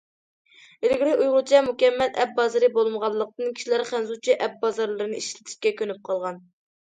ئىلگىرى 0.85 1.11
ئۇيغۇرچە 1.17 1.59
مۇكەممەل 1.67 2.17
ئەپ 2.23 2.33
بازىرى 2.39 2.69
بولمىغانلىقتىن، 2.77 3.53
كىشىلەر 3.59 3.85
خەنزۇچە 3.91 4.37
ئەپ 4.47 4.57
بازارلىرىنى 4.65 5.21
ئىشلىتىشكە 5.21 5.75
كۆنۈپ 5.83 6.03
قالغان. 6.11 6.43